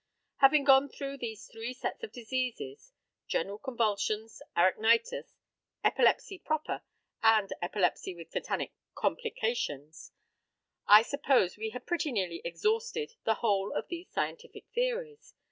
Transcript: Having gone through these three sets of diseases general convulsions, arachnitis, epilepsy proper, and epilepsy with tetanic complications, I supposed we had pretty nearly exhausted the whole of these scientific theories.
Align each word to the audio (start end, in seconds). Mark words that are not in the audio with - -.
Having 0.37 0.63
gone 0.63 0.89
through 0.89 1.19
these 1.19 1.45
three 1.45 1.73
sets 1.75 2.01
of 2.01 2.11
diseases 2.11 2.91
general 3.27 3.59
convulsions, 3.59 4.41
arachnitis, 4.57 5.35
epilepsy 5.83 6.39
proper, 6.39 6.81
and 7.21 7.53
epilepsy 7.61 8.15
with 8.15 8.31
tetanic 8.31 8.71
complications, 8.95 10.11
I 10.87 11.03
supposed 11.03 11.57
we 11.59 11.69
had 11.69 11.85
pretty 11.85 12.11
nearly 12.11 12.41
exhausted 12.43 13.13
the 13.25 13.35
whole 13.45 13.71
of 13.73 13.89
these 13.89 14.09
scientific 14.09 14.65
theories. 14.73 15.35